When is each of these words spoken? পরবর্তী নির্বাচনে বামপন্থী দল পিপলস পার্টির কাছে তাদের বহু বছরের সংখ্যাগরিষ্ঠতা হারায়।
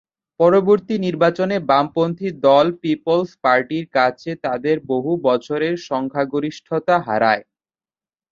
পরবর্তী 0.39 0.95
নির্বাচনে 1.05 1.55
বামপন্থী 1.69 2.27
দল 2.45 2.67
পিপলস 2.81 3.29
পার্টির 3.43 3.85
কাছে 3.93 4.31
তাদের 4.45 4.75
বহু 4.91 5.11
বছরের 5.27 5.75
সংখ্যাগরিষ্ঠতা 5.89 6.95
হারায়। 7.07 7.43